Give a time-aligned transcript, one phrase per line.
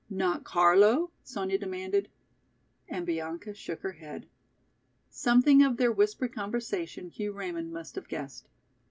[0.09, 2.09] "Not Carlo?" Sonya demanded.
[2.89, 4.25] And Bianca shook her head.
[5.11, 8.47] Something of their whispered conversation Hugh Raymond must have guessed.